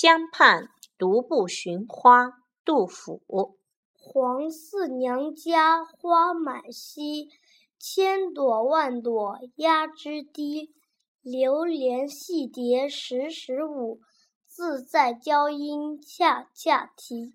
[0.00, 3.20] 江畔独步寻花杜甫。
[3.92, 7.28] 黄四娘家花满蹊
[7.80, 10.72] 千朵万朵压枝低
[11.20, 14.00] 留连戏蝶时时舞
[14.46, 17.34] 自在娇莺恰恰啼。